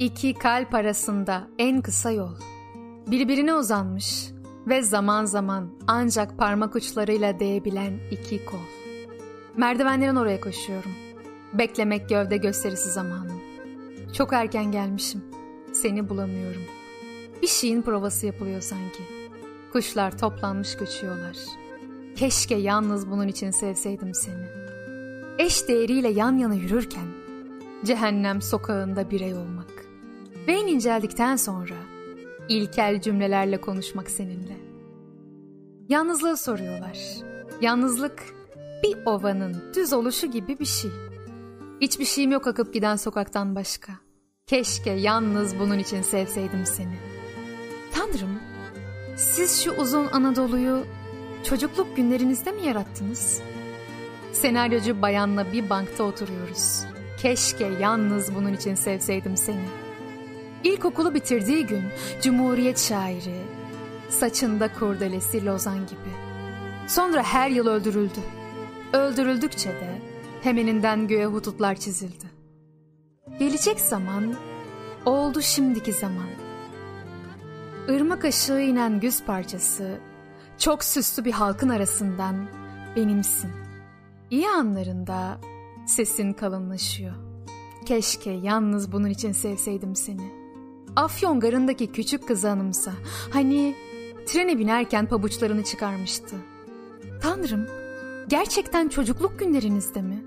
İki 0.00 0.34
kalp 0.34 0.74
arasında 0.74 1.48
en 1.58 1.80
kısa 1.80 2.10
yol. 2.10 2.34
Birbirine 3.06 3.54
uzanmış 3.54 4.30
ve 4.66 4.82
zaman 4.82 5.24
zaman 5.24 5.70
ancak 5.86 6.38
parmak 6.38 6.76
uçlarıyla 6.76 7.40
değebilen 7.40 8.00
iki 8.10 8.44
kol. 8.44 8.58
Merdivenlerin 9.56 10.16
oraya 10.16 10.40
koşuyorum. 10.40 10.90
Beklemek 11.52 12.08
gövde 12.08 12.36
gösterisi 12.36 12.90
zamanım. 12.90 13.40
Çok 14.12 14.32
erken 14.32 14.72
gelmişim. 14.72 15.24
Seni 15.72 16.08
bulamıyorum. 16.08 16.62
Bir 17.42 17.46
şeyin 17.46 17.82
provası 17.82 18.26
yapılıyor 18.26 18.60
sanki. 18.60 19.02
Kuşlar 19.72 20.18
toplanmış 20.18 20.76
göçüyorlar. 20.76 21.36
Keşke 22.16 22.54
yalnız 22.54 23.10
bunun 23.10 23.28
için 23.28 23.50
sevseydim 23.50 24.14
seni. 24.14 24.46
Eş 25.38 25.68
değeriyle 25.68 26.08
yan 26.08 26.38
yana 26.38 26.54
yürürken 26.54 27.06
cehennem 27.84 28.42
sokağında 28.42 29.10
birey 29.10 29.34
olmak. 29.34 29.59
En 30.46 30.66
inceldikten 30.66 31.36
sonra 31.36 31.74
ilkel 32.48 33.00
cümlelerle 33.00 33.60
konuşmak 33.60 34.10
seninle. 34.10 34.56
Yalnızlığı 35.88 36.36
soruyorlar. 36.36 36.98
Yalnızlık 37.60 38.22
bir 38.82 38.96
ovanın 39.06 39.62
düz 39.76 39.92
oluşu 39.92 40.26
gibi 40.26 40.58
bir 40.58 40.64
şey. 40.64 40.90
Hiçbir 41.80 42.04
şeyim 42.04 42.30
yok 42.30 42.46
akıp 42.46 42.74
giden 42.74 42.96
sokaktan 42.96 43.54
başka. 43.54 43.92
Keşke 44.46 44.90
yalnız 44.90 45.58
bunun 45.58 45.78
için 45.78 46.02
sevseydim 46.02 46.66
seni. 46.66 46.98
Tanrım, 47.92 48.38
siz 49.16 49.64
şu 49.64 49.72
uzun 49.72 50.06
Anadolu'yu 50.06 50.84
çocukluk 51.44 51.96
günlerinizde 51.96 52.52
mi 52.52 52.66
yarattınız? 52.66 53.42
Senaryocu 54.32 55.02
bayanla 55.02 55.52
bir 55.52 55.70
bankta 55.70 56.04
oturuyoruz. 56.04 56.82
Keşke 57.18 57.70
yalnız 57.80 58.34
bunun 58.34 58.52
için 58.52 58.74
sevseydim 58.74 59.36
seni. 59.36 59.89
İlkokulu 60.64 61.14
bitirdiği 61.14 61.66
gün 61.66 61.84
Cumhuriyet 62.22 62.78
şairi, 62.78 63.42
saçında 64.08 64.72
kurdelesi 64.72 65.46
Lozan 65.46 65.78
gibi. 65.78 66.10
Sonra 66.88 67.22
her 67.22 67.50
yıl 67.50 67.66
öldürüldü. 67.66 68.20
Öldürüldükçe 68.92 69.70
de 69.70 70.02
hemeninden 70.42 71.08
göğe 71.08 71.26
hututlar 71.26 71.74
çizildi. 71.74 72.24
Gelecek 73.38 73.80
zaman 73.80 74.34
oldu 75.06 75.42
şimdiki 75.42 75.92
zaman. 75.92 76.28
Irmak 77.88 78.24
aşığı 78.24 78.60
inen 78.60 79.00
güz 79.00 79.24
parçası, 79.24 79.98
çok 80.58 80.84
süslü 80.84 81.24
bir 81.24 81.32
halkın 81.32 81.68
arasından 81.68 82.48
benimsin. 82.96 83.50
İyi 84.30 84.48
anlarında 84.48 85.40
sesin 85.86 86.32
kalınlaşıyor. 86.32 87.14
Keşke 87.86 88.30
yalnız 88.30 88.92
bunun 88.92 89.08
için 89.08 89.32
sevseydim 89.32 89.96
seni. 89.96 90.39
Afyon 90.96 91.40
garındaki 91.40 91.92
küçük 91.92 92.28
kızı 92.28 92.50
anımsa. 92.50 92.92
Hani 93.30 93.76
trene 94.26 94.58
binerken 94.58 95.06
pabuçlarını 95.06 95.64
çıkarmıştı. 95.64 96.36
Tanrım, 97.22 97.66
gerçekten 98.28 98.88
çocukluk 98.88 99.38
günlerinizde 99.38 100.02
mi? 100.02 100.24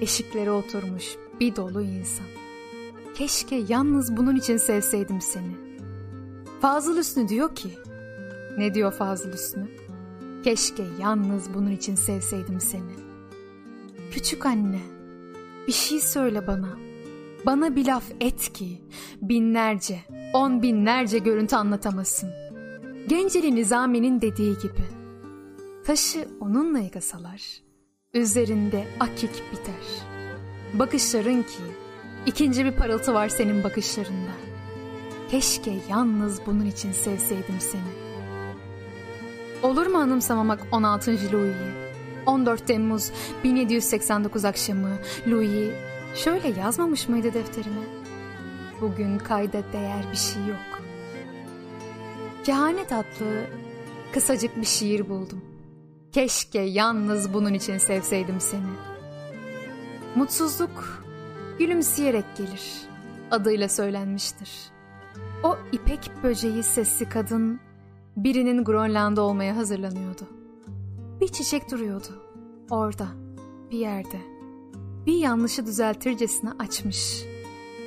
Eşiklere 0.00 0.50
oturmuş 0.50 1.16
bir 1.40 1.56
dolu 1.56 1.82
insan. 1.82 2.26
Keşke 3.14 3.64
yalnız 3.68 4.16
bunun 4.16 4.36
için 4.36 4.56
sevseydim 4.56 5.20
seni. 5.20 5.56
Fazıl 6.60 6.96
Hüsnü 6.98 7.28
diyor 7.28 7.54
ki, 7.54 7.70
ne 8.58 8.74
diyor 8.74 8.92
Fazıl 8.92 9.32
Hüsnü? 9.32 9.68
Keşke 10.44 10.84
yalnız 11.00 11.54
bunun 11.54 11.70
için 11.70 11.94
sevseydim 11.94 12.60
seni. 12.60 12.92
Küçük 14.10 14.46
anne, 14.46 14.80
bir 15.66 15.72
şey 15.72 16.00
söyle 16.00 16.46
bana. 16.46 16.85
Bana 17.46 17.76
bir 17.76 17.86
laf 17.86 18.04
et 18.20 18.52
ki 18.52 18.80
binlerce, 19.22 19.98
on 20.32 20.62
binlerce 20.62 21.18
görüntü 21.18 21.56
anlatamasın. 21.56 22.30
Genceli 23.08 23.54
Nizami'nin 23.54 24.20
dediği 24.20 24.58
gibi. 24.58 24.84
Taşı 25.84 26.28
onunla 26.40 26.78
yıkasalar, 26.78 27.42
üzerinde 28.14 28.84
akik 29.00 29.30
biter. 29.52 29.84
Bakışların 30.74 31.42
ki, 31.42 31.62
ikinci 32.26 32.64
bir 32.64 32.72
parıltı 32.72 33.14
var 33.14 33.28
senin 33.28 33.64
bakışlarında. 33.64 34.32
Keşke 35.30 35.74
yalnız 35.90 36.40
bunun 36.46 36.66
için 36.66 36.92
sevseydim 36.92 37.60
seni. 37.60 38.06
Olur 39.62 39.86
mu 39.86 39.98
anımsamamak 39.98 40.66
16. 40.72 41.10
Louis'i? 41.10 41.86
14 42.26 42.66
Temmuz 42.66 43.10
1789 43.44 44.44
akşamı 44.44 44.98
Louis 45.28 45.72
şöyle 46.16 46.48
yazmamış 46.48 47.08
mıydı 47.08 47.34
defterine? 47.34 47.84
Bugün 48.80 49.18
kayda 49.18 49.72
değer 49.72 50.04
bir 50.12 50.16
şey 50.16 50.46
yok. 50.46 50.82
Kehanet 52.44 52.92
adlı 52.92 53.46
kısacık 54.12 54.56
bir 54.56 54.66
şiir 54.66 55.08
buldum. 55.08 55.44
Keşke 56.12 56.60
yalnız 56.60 57.34
bunun 57.34 57.54
için 57.54 57.78
sevseydim 57.78 58.40
seni. 58.40 58.62
Mutsuzluk 60.14 61.04
gülümseyerek 61.58 62.24
gelir. 62.36 62.72
Adıyla 63.30 63.68
söylenmiştir. 63.68 64.50
O 65.42 65.56
ipek 65.72 66.10
böceği 66.22 66.62
sesli 66.62 67.08
kadın 67.08 67.60
birinin 68.16 68.64
Grönland'da 68.64 69.22
olmaya 69.22 69.56
hazırlanıyordu. 69.56 70.22
Bir 71.20 71.28
çiçek 71.28 71.70
duruyordu. 71.70 72.22
Orada, 72.70 73.06
bir 73.70 73.78
yerde. 73.78 74.35
Bir 75.06 75.16
yanlışı 75.18 75.66
düzeltircesine 75.66 76.50
açmış. 76.58 77.24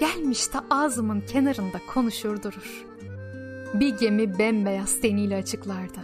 Gelmiş 0.00 0.52
de 0.52 0.58
ağzımın 0.70 1.20
kenarında 1.20 1.80
konuşur 1.94 2.42
durur. 2.42 2.86
Bir 3.74 3.98
gemi 3.98 4.38
bembeyaz 4.38 5.00
teniyle 5.00 5.36
açıklarda. 5.36 6.00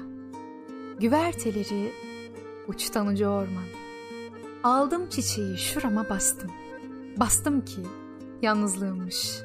Güverteleri 1.01 1.93
uçtan 2.69 3.07
uca 3.07 3.29
orman. 3.29 3.65
Aldım 4.63 5.09
çiçeği 5.09 5.59
şurama 5.59 6.09
bastım. 6.09 6.51
Bastım 7.17 7.65
ki 7.65 7.81
yalnızlığımmış. 8.43 9.41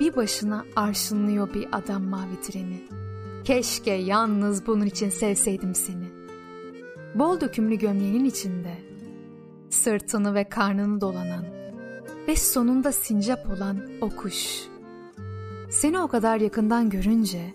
Bir 0.00 0.16
başına 0.16 0.64
arşınlıyor 0.76 1.54
bir 1.54 1.68
adam 1.72 2.02
mavi 2.02 2.40
treni. 2.42 2.82
Keşke 3.44 3.92
yalnız 3.92 4.66
bunun 4.66 4.86
için 4.86 5.10
sevseydim 5.10 5.74
seni. 5.74 6.10
Bol 7.14 7.40
dökümlü 7.40 7.78
gömleğinin 7.78 8.24
içinde 8.24 8.89
sırtını 9.82 10.34
ve 10.34 10.44
karnını 10.44 11.00
dolanan 11.00 11.44
ve 12.28 12.36
sonunda 12.36 12.92
sincap 12.92 13.46
olan 13.46 13.80
o 14.00 14.10
kuş. 14.10 14.60
Seni 15.70 16.00
o 16.00 16.08
kadar 16.08 16.40
yakından 16.40 16.90
görünce 16.90 17.54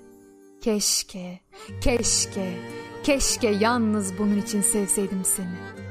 keşke, 0.62 1.40
keşke, 1.82 2.54
keşke 3.04 3.50
yalnız 3.50 4.18
bunun 4.20 4.38
için 4.38 4.62
sevseydim 4.62 5.26
seni.'' 5.26 5.85